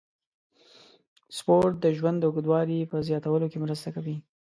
[1.37, 4.17] سپورت د ژوند د اوږدوالي په زیاتولو کې مرسته کوي.